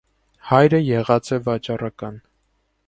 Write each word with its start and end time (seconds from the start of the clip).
Հայրը 0.51 0.79
եղած 0.85 1.31
է 1.39 1.41
վաճառական։ 1.49 2.21